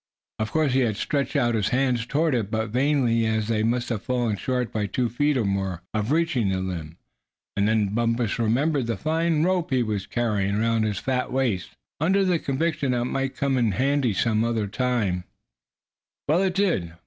Of 0.39 0.49
course 0.51 0.73
he 0.73 0.79
had 0.79 0.97
stretched 0.97 1.35
out 1.35 1.53
his 1.53 1.69
hands 1.69 2.07
toward 2.07 2.33
it, 2.33 2.49
but 2.49 2.71
vainly, 2.71 3.27
as 3.27 3.47
they 3.49 3.61
must 3.61 3.89
have 3.89 4.01
fallen 4.01 4.35
short 4.35 4.73
by 4.73 4.87
two 4.87 5.09
feet 5.09 5.37
or 5.37 5.45
more 5.45 5.83
of 5.93 6.11
reaching 6.11 6.49
the 6.49 6.59
limb. 6.59 6.97
And 7.55 7.67
then 7.67 7.93
Bumpus 7.93 8.39
remembered 8.39 8.87
the 8.87 8.97
fine 8.97 9.43
rope 9.43 9.69
he 9.69 9.83
was 9.83 10.07
carrying 10.07 10.55
around 10.55 10.85
his 10.85 10.97
fat 10.97 11.31
waist, 11.31 11.77
under 11.99 12.25
the 12.25 12.39
conviction 12.39 12.93
that 12.93 13.01
it 13.01 13.13
might 13.13 13.37
come 13.37 13.59
in 13.59 13.73
handy 13.73 14.11
some 14.13 14.41
time 14.41 14.45
or 14.45 14.49
other. 14.73 15.23
Well, 16.27 16.41
it 16.41 16.55
did. 16.55 16.93